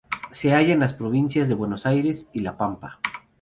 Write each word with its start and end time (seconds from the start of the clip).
Se 0.31 0.51
halla 0.51 0.73
en 0.73 0.79
las 0.79 0.95
provincias 0.95 1.47
de 1.47 1.53
Buenos 1.53 1.85
Aires 1.85 2.27
y 2.33 2.39
La 2.39 2.57
Pampa. 2.57 2.99